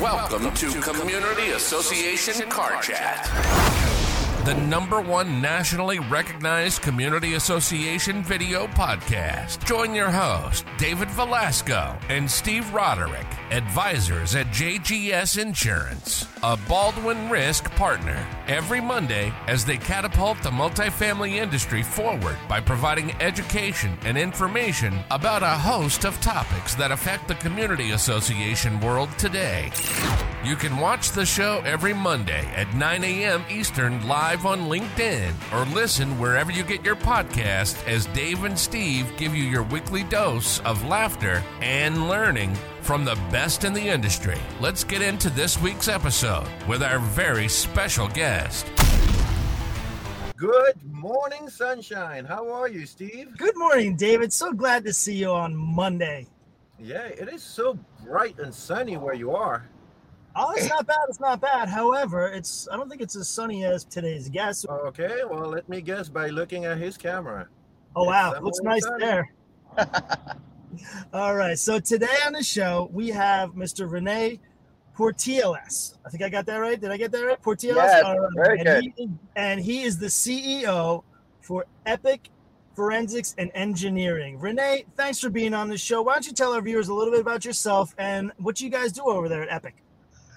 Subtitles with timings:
[0.00, 3.79] Welcome to Community Association Car Chat.
[4.46, 9.62] The number one nationally recognized community association video podcast.
[9.66, 17.70] Join your host, David Velasco and Steve Roderick, advisors at JGS Insurance, a Baldwin Risk
[17.72, 25.00] partner, every Monday as they catapult the multifamily industry forward by providing education and information
[25.10, 29.70] about a host of topics that affect the community association world today.
[30.42, 33.44] You can watch the show every Monday at 9 a.m.
[33.50, 39.12] Eastern live on LinkedIn or listen wherever you get your podcast as Dave and Steve
[39.18, 44.38] give you your weekly dose of laughter and learning from the best in the industry.
[44.60, 48.66] Let's get into this week's episode with our very special guest.
[50.38, 52.24] Good morning, sunshine.
[52.24, 53.36] How are you, Steve?
[53.36, 54.32] Good morning, David.
[54.32, 56.28] So glad to see you on Monday.
[56.78, 59.68] Yeah, it is so bright and sunny where you are.
[60.42, 60.96] Oh, it's not bad.
[61.08, 61.68] It's not bad.
[61.68, 64.66] However, it's I don't think it's as sunny as today's guest.
[64.68, 67.46] Okay, well, let me guess by looking at his camera.
[67.94, 69.04] Oh wow, It's looks nice sunny.
[69.04, 69.32] there.
[71.12, 71.58] All right.
[71.58, 73.90] So today on the show we have Mr.
[73.90, 74.38] Rene
[74.96, 75.96] Portieles.
[76.06, 76.80] I think I got that right.
[76.80, 77.42] Did I get that right?
[77.42, 77.76] Portieles.
[77.76, 78.30] Yes, All right.
[78.34, 78.92] very and good.
[78.96, 81.02] He, and he is the CEO
[81.40, 82.28] for Epic
[82.76, 84.38] Forensics and Engineering.
[84.38, 86.02] Rene, thanks for being on the show.
[86.02, 88.92] Why don't you tell our viewers a little bit about yourself and what you guys
[88.92, 89.74] do over there at Epic?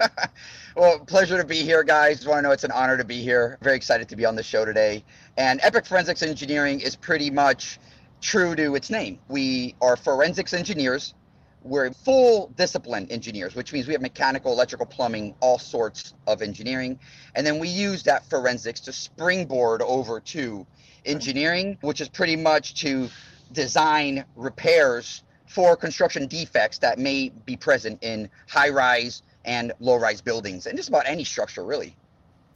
[0.76, 2.16] Well, pleasure to be here, guys.
[2.16, 3.56] Just want to know it's an honor to be here.
[3.62, 5.02] Very excited to be on the show today.
[5.38, 7.78] And Epic Forensics Engineering is pretty much
[8.20, 9.18] true to its name.
[9.28, 11.14] We are forensics engineers.
[11.62, 17.00] We're full discipline engineers, which means we have mechanical, electrical, plumbing, all sorts of engineering.
[17.34, 20.66] And then we use that forensics to springboard over to
[21.06, 23.08] engineering, which is pretty much to
[23.52, 30.20] design repairs for construction defects that may be present in high rise and low rise
[30.20, 31.96] buildings and just about any structure really.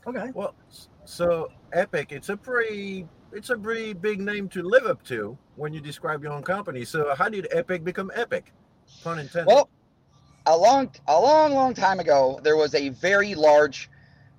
[0.07, 0.31] Okay.
[0.35, 0.55] Well,
[1.05, 5.73] so Epic, it's a pretty, it's a pretty big name to live up to when
[5.73, 6.85] you describe your own company.
[6.85, 8.53] So, how did Epic become Epic?
[9.03, 9.47] Pun intended.
[9.47, 9.69] Well,
[10.47, 13.91] a long a long long time ago there was a very large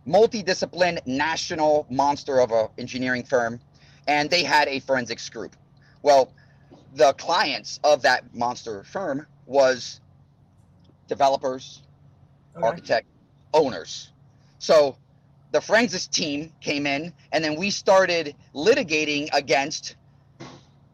[0.07, 3.59] multidiscipline national monster of a engineering firm
[4.07, 5.55] and they had a forensics group.
[6.01, 6.33] Well,
[6.95, 10.01] the clients of that monster firm was
[11.07, 11.83] developers,
[12.55, 12.67] Okay.
[12.67, 13.07] architect
[13.53, 14.11] owners.
[14.59, 14.97] So
[15.51, 19.95] the forensics team came in, and then we started litigating against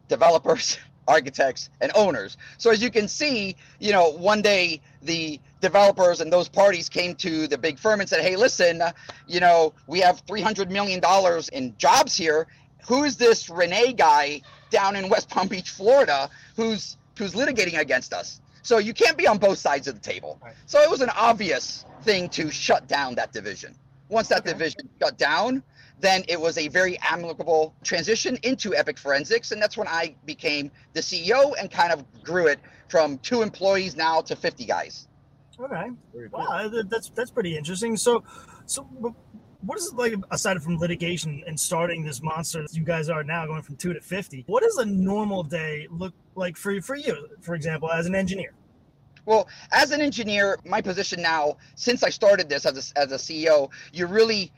[0.08, 2.36] developers, architects, and owners.
[2.58, 7.14] So as you can see, you know, one day the developers and those parties came
[7.16, 8.82] to the big firm and said, "Hey, listen,
[9.26, 12.46] you know, we have 300 million dollars in jobs here.
[12.86, 18.40] Who's this Rene guy down in West Palm Beach, Florida, who's who's litigating against us?"
[18.68, 20.38] So you can't be on both sides of the table.
[20.44, 20.52] Right.
[20.66, 23.74] So it was an obvious thing to shut down that division.
[24.10, 24.52] Once that Okay.
[24.52, 25.62] division shut down,
[26.00, 30.70] then it was a very amicable transition into Epic Forensics, and that's when I became
[30.92, 35.08] the CEO and kind of grew it from two employees now to 50 guys.
[35.58, 35.88] Okay.
[36.30, 37.96] Wow, that's that's pretty interesting.
[37.96, 38.22] So,
[38.66, 39.16] so wh-
[39.62, 43.24] what is it like aside from litigation and starting this monster that you guys are
[43.24, 44.44] now going from two to fifty?
[44.46, 48.52] What does a normal day look like for for you, for example, as an engineer?
[49.24, 53.16] Well, as an engineer, my position now, since I started this as a, as a
[53.16, 54.50] CEO, you really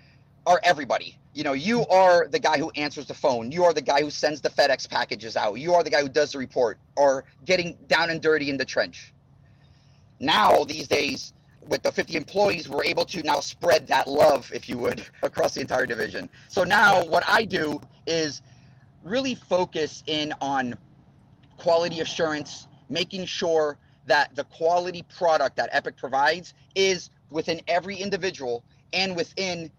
[0.46, 1.18] are everybody.
[1.32, 3.50] You know, you are the guy who answers the phone.
[3.50, 5.54] You are the guy who sends the FedEx packages out.
[5.54, 8.64] You are the guy who does the report or getting down and dirty in the
[8.64, 9.12] trench.
[10.20, 11.32] Now, these days,
[11.68, 15.54] with the 50 employees, we're able to now spread that love, if you would, across
[15.54, 16.28] the entire division.
[16.48, 18.42] So now what I do is
[19.04, 20.76] really focus in on
[21.56, 23.76] quality assurance, making sure
[24.06, 29.70] that the quality product that Epic provides is within every individual and within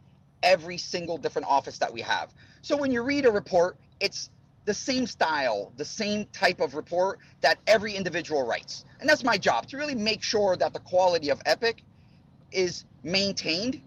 [0.44, 2.34] every single different office that we have.
[2.62, 4.30] So when you read a report, it's
[4.66, 8.86] the same style, the same type of report that every individual writes.
[9.00, 11.84] And that's my job to really make sure that the quality of Epic
[12.52, 13.82] is maintained.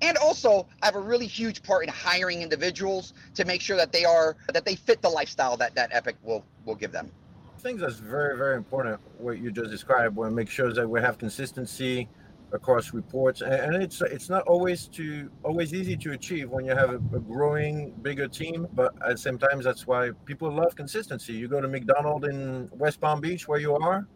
[0.00, 3.92] And also, I have a really huge part in hiring individuals to make sure that
[3.92, 7.10] they are that they fit the lifestyle that that Epic will will give them.
[7.56, 10.14] I think that's very, very important what you just described.
[10.16, 12.08] We make sure that we have consistency
[12.52, 16.90] across reports, and, it's it's not always to always easy to achieve when you have
[16.90, 18.66] a, a growing bigger team.
[18.74, 21.34] But at the same time, that's why people love consistency.
[21.34, 24.06] You go to McDonald's in West Palm Beach, where you are,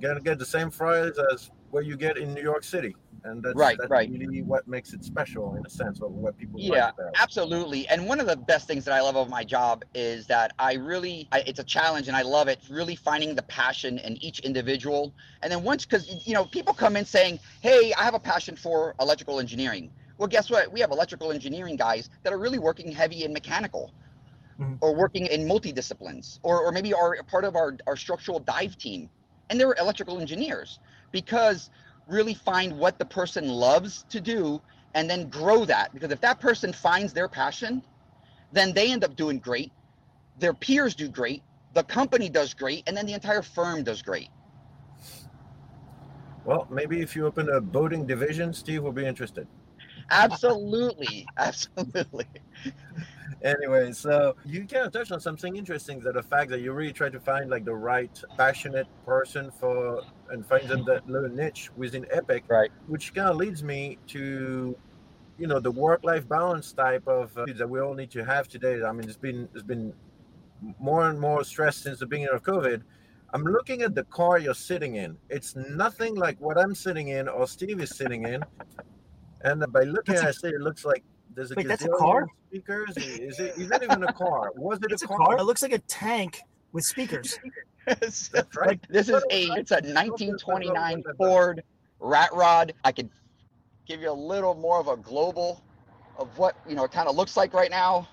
[0.00, 2.94] gonna get the same fries as what you get in New York City,
[3.24, 4.10] and that's, Right, that's right.
[4.10, 7.88] really what makes it special in a sense of what people Yeah, like about absolutely.
[7.88, 10.74] And one of the best things that I love about my job is that I
[10.74, 14.40] really, I, it's a challenge and I love it, really finding the passion in each
[14.40, 15.14] individual.
[15.42, 18.56] And then once, because, you know, people come in saying, hey, I have a passion
[18.56, 19.92] for electrical engineering.
[20.18, 20.70] Well, guess what?
[20.72, 23.94] We have electrical engineering guys that are really working heavy in mechanical
[24.58, 24.78] Mhm.
[24.80, 29.10] or working in multidisciplines or, or maybe are part of our, our structural dive team.
[29.48, 30.78] And they're electrical engineers
[31.12, 31.70] because
[32.08, 34.60] really find what the person loves to do
[34.94, 37.82] and then grow that because if that person finds their passion
[38.52, 39.72] then they end up doing great
[40.38, 41.42] their peers do great
[41.74, 44.28] the company does great and then the entire firm does great
[46.44, 49.46] Well, maybe if you open a boating division, Steve will be interested.
[50.10, 52.26] Absolutely absolutely
[53.42, 56.92] Anyway, so you kind of touched on something interesting that the fact that you really
[56.92, 61.70] try to find like the right passionate person for and find them that little niche
[61.76, 62.70] within Epic, Right.
[62.86, 64.76] Which kind of leads me to,
[65.38, 68.82] you know, the work-life balance type of uh, that we all need to have today.
[68.82, 69.94] I mean, it's been it's been
[70.78, 72.82] more and more stress since the beginning of COVID.
[73.32, 75.16] I'm looking at the car you're sitting in.
[75.30, 78.44] It's nothing like what I'm sitting in or Steve is sitting in.
[79.42, 81.02] And by looking at it, I say it looks like
[81.34, 82.26] there's a Wait, that's a car?
[82.48, 82.96] speakers.
[82.96, 83.56] Is it?
[83.56, 84.52] Is that even a car?
[84.56, 85.18] Was it It's a a car?
[85.18, 85.38] car.
[85.38, 86.40] It looks like a tank
[86.72, 87.38] with speakers.
[87.86, 88.78] That's right.
[88.88, 91.62] this is a it's a 1929 ford
[91.98, 93.08] rat rod i could
[93.86, 95.64] give you a little more of a global
[96.18, 98.06] of what you know it kind of looks like right now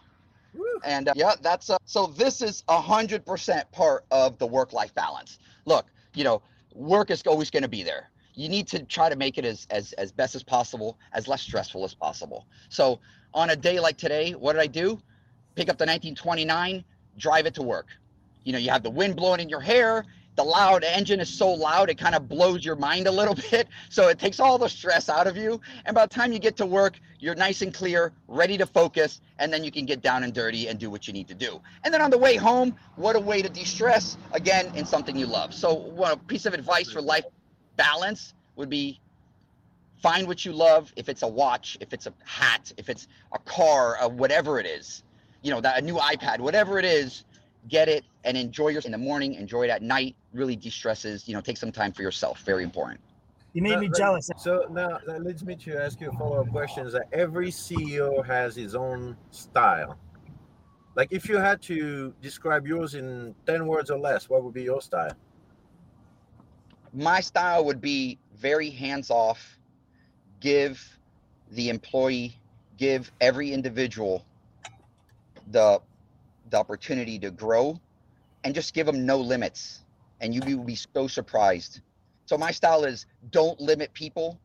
[0.53, 0.65] Woo.
[0.83, 2.07] And uh, yeah, that's uh, so.
[2.07, 5.38] This is a hundred percent part of the work-life balance.
[5.65, 5.85] Look,
[6.15, 6.41] you know,
[6.74, 8.09] work is always going to be there.
[8.38, 11.42] You need to try to make it as as as best as possible, as less
[11.42, 12.45] stressful as possible.
[12.69, 13.00] So
[13.34, 15.01] on a day like today, what did I do?
[15.56, 16.86] Pick up the 1929,
[17.18, 17.88] drive it to work.
[18.44, 20.06] You know, you have the wind blowing in your hair.
[20.36, 23.68] The loud engine is so loud it kind of blows your mind a little bit.
[23.89, 25.60] So it takes all the stress out of you.
[25.86, 29.19] And by the time you get to work, you're nice and clear, ready to focus,
[29.39, 31.60] and then you can get down and dirty and do what you need to do.
[31.84, 35.25] And then on the way home, what a way to de-stress again in something you
[35.25, 35.56] love.
[35.56, 37.25] So one a piece of advice for life
[37.77, 39.00] balance would be
[40.01, 40.91] find what you love.
[40.95, 44.65] If it's a watch, if it's a hat, if it's a car, uh, whatever it
[44.65, 45.03] is,
[45.41, 47.24] you know, that a new iPad, whatever it is,
[47.68, 50.15] get it and enjoy yours in the morning, enjoy it at night.
[50.33, 51.27] Really de-stresses.
[51.27, 52.41] You know, take some time for yourself.
[52.41, 53.00] Very important.
[53.53, 54.29] You made Uh, me uh, jealous.
[54.38, 58.24] So now that leads me to ask you a follow-up question: Is that every CEO
[58.25, 59.97] has his own style?
[60.95, 64.63] Like, if you had to describe yours in ten words or less, what would be
[64.63, 65.13] your style?
[66.94, 69.57] My style would be very hands off
[70.39, 70.98] give
[71.51, 72.36] the employee
[72.78, 74.25] give every individual
[75.51, 75.81] the
[76.50, 77.80] the opportunity to grow
[78.44, 79.81] and just give them no limits.
[80.22, 81.81] And you will be so surprised.
[82.25, 84.39] So my style is don't limit people.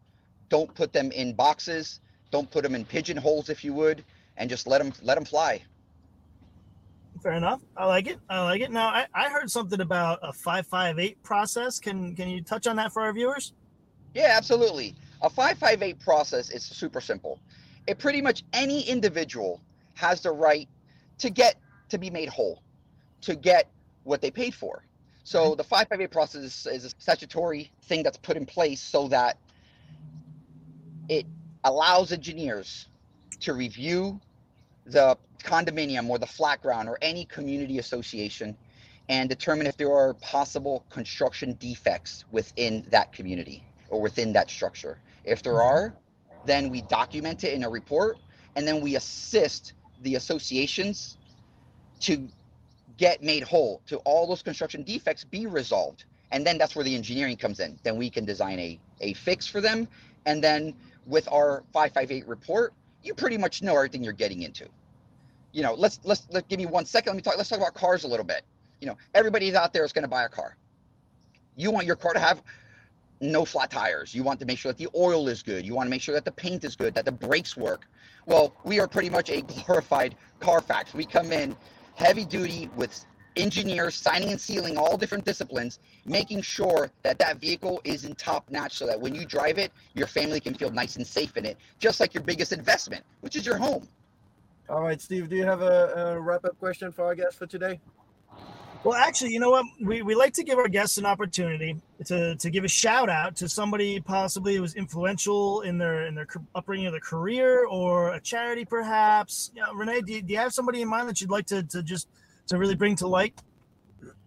[0.49, 2.01] Don't put them in boxes.
[2.31, 4.05] Don't put them in pigeonholes if you would
[4.37, 5.63] and just let them let them fly
[7.23, 7.61] Fair enough.
[7.77, 8.19] I like it.
[8.29, 8.73] I like it.
[8.73, 11.79] Now, I, I heard something about a 558 process.
[11.79, 13.53] Can can you touch on that for our viewers?
[14.13, 14.97] Yeah, absolutely.
[15.23, 17.39] A 558 process is super simple.
[17.87, 19.61] It pretty much any individual
[19.95, 20.69] has the right
[21.19, 21.57] to get
[21.91, 22.61] to be made whole,
[23.21, 23.71] to get
[24.03, 24.85] what they paid for.
[25.23, 25.59] So mm-hmm.
[25.59, 29.39] the 558 process is, is a statutory thing that's put in place so that
[31.09, 31.27] it
[31.63, 32.89] allows engineers
[33.41, 34.21] to review
[34.87, 38.57] the condominium or the flat ground or any community association
[39.09, 44.99] and determine if there are possible construction defects within that community or within that structure.
[45.25, 45.77] If there mm-hmm.
[45.77, 45.95] are,
[46.47, 48.17] then we document it in a report
[48.57, 51.17] and then we assist the associations
[52.01, 52.29] to
[52.97, 56.05] get made whole, to all those construction defects be resolved.
[56.31, 57.79] And then that's where the engineering comes in.
[57.83, 59.89] Then we can design a, a fix for them.
[60.27, 60.75] And then
[61.07, 62.73] with our 558 report,
[63.03, 64.67] you pretty much know everything you're getting into.
[65.53, 67.11] You know, let's let's let give me one second.
[67.11, 67.37] Let me talk.
[67.37, 68.43] Let's talk about cars a little bit.
[68.81, 70.57] You know, everybody's out there is going to buy a car.
[71.57, 72.43] You want your car to have
[73.21, 74.15] no flat tires.
[74.15, 75.65] You want to make sure that the oil is good.
[75.65, 77.87] You want to make sure that the paint is good, that the brakes work.
[78.27, 80.95] Well, we are pretty much a glorified Carfax.
[80.95, 81.57] We come in
[81.95, 83.05] heavy duty with
[83.37, 88.51] engineers signing and sealing all different disciplines, making sure that that vehicle is in top
[88.51, 91.45] notch so that when you drive it, your family can feel nice and safe in
[91.45, 93.87] it, just like your biggest investment, which is your home.
[94.69, 97.81] All right, Steve, do you have a, a wrap-up question for our guest for today?
[98.85, 99.65] Well, actually, you know what?
[99.81, 103.37] We, we like to give our guests an opportunity to, to give a shout out
[103.37, 108.15] to somebody possibly who was influential in their in their upbringing of their career or
[108.15, 109.53] a charity, perhaps.
[109.55, 111.83] Yeah, Rene, do you, do you have somebody in mind that you'd like to, to
[111.83, 112.09] just
[112.53, 113.35] to really bring to light?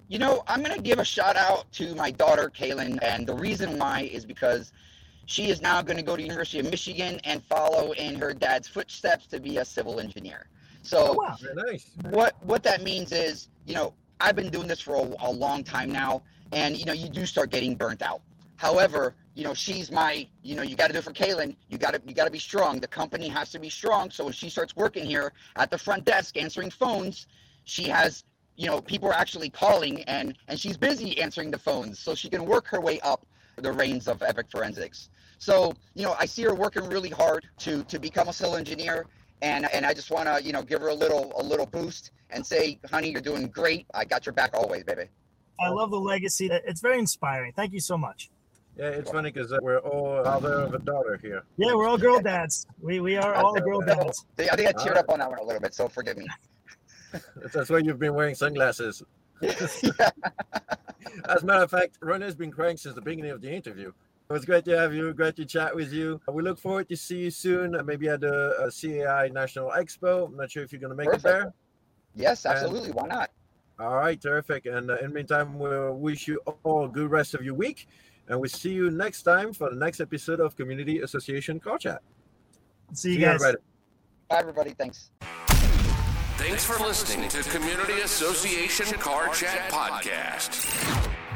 [0.08, 3.00] You know, I'm going to give a shout out to my daughter, Kaylin.
[3.02, 4.72] And the reason why is because
[5.26, 8.68] she is now going to go to University of Michigan and follow in her dad's
[8.68, 10.48] footsteps to be a civil engineer.
[10.84, 11.36] So, Oh, wow.
[11.56, 11.90] Nice.
[12.10, 15.64] what what that means is, you know, I've been doing this for a, a long
[15.64, 18.22] time now, and you know, you do start getting burnt out.
[18.58, 21.56] However, you know, she's my, you know, you got to do it for Kaylin.
[21.70, 22.80] You got to, you got to be strong.
[22.80, 24.12] The company has to be strong.
[24.12, 27.26] So when she starts working here at the front desk answering phones,
[27.66, 28.24] she has,
[28.56, 32.30] you know, people are actually calling, and and she's busy answering the phones, so she
[32.30, 33.26] can work her way up
[33.58, 35.10] the reins of Epic Forensics.
[35.40, 39.08] So you know, I see her working really hard to to become a civil engineer,
[39.42, 42.12] and and I just want to you know give her a little a little boost
[42.30, 43.86] and say, honey, you're doing great.
[43.94, 45.04] I got your back always, baby.
[45.60, 46.50] I love the legacy.
[46.52, 47.54] It's very inspiring.
[47.56, 48.30] Thank you so much.
[48.78, 51.44] Yeah, it's funny because uh, we're all father of a daughter here.
[51.56, 52.68] Yeah, we're all girl dads.
[52.82, 54.26] We we are all girl dads.
[54.38, 56.28] I think I teared up on that one a little bit, so forgive me.
[57.54, 59.04] That's why you've been wearing sunglasses.
[59.42, 59.84] As
[61.42, 63.92] a matter of fact, Rene's been crying since the beginning of the interview.
[64.30, 65.14] It was great to have you.
[65.14, 66.20] Great to chat with you.
[66.32, 67.76] We look forward to see you soon.
[67.76, 70.28] uh, Maybe at the uh, CAI National Expo.
[70.28, 71.26] I'm not sure if you're going to make Perfect.
[71.26, 71.54] it there.
[72.16, 72.92] Yes, absolutely.
[72.92, 73.30] Why not?
[73.80, 74.66] All right, terrific.
[74.66, 77.88] And uh, in the meantime, we'll wish you all a good rest of your week.
[78.28, 82.02] And we'll see you next time for the next episode of Community Association Car Chat.
[82.94, 83.36] See you guys.
[83.44, 83.58] everybody.
[84.30, 84.72] Bye, everybody.
[84.72, 85.12] Thanks.
[86.38, 90.68] Thanks for listening to Community Association Car Chat Podcast.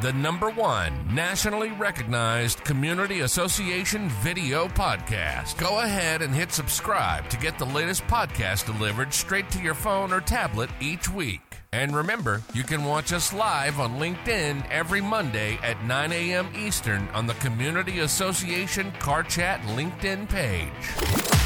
[0.01, 5.58] The number one nationally recognized Community Association video podcast.
[5.58, 10.12] Go ahead and hit subscribe to get the latest podcast delivered straight to your phone
[10.12, 11.41] or tablet each week.
[11.72, 16.50] And remember, you can watch us live on LinkedIn every Monday at 9 a.m.
[16.58, 21.38] Eastern on the Community Association Car Chat LinkedIn page.